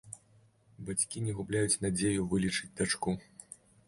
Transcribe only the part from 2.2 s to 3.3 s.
вылечыць дачку.